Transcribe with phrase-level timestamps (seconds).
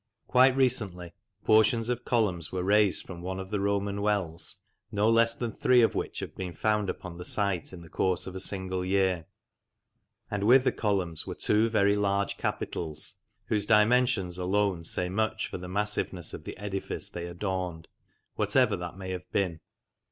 [0.25, 1.13] Quite recently
[1.43, 4.55] portions of columns were raised from one of the Roman wells,
[4.91, 8.25] no less than three of which have been found upon the site in the course
[8.25, 9.27] of a single year;
[10.31, 15.59] and with the columns were two very large capitals, whose dimensions alone say much for
[15.59, 17.87] the massiveness of the edifice they adorned,
[18.35, 19.59] whatever that may have been.